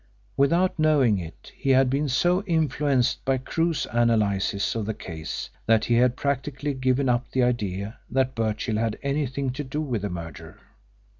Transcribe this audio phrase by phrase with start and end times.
[0.35, 5.85] Without knowing it, he had been so influenced by Crewe's analysis of the case that
[5.85, 10.09] he had practically given up the idea that Birchill had anything to do with the
[10.09, 10.59] murder.